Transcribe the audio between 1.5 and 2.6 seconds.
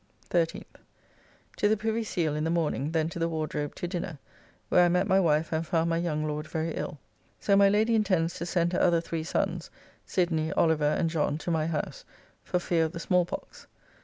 To the Privy Seal in the